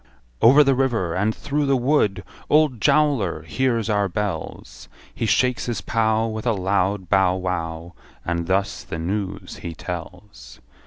[0.41, 5.81] Over the river, and through the wood Old Jowler hears our bells; He shakes his
[5.81, 7.93] pow, With a loud bow wow,
[8.25, 10.59] And thus the news he tells.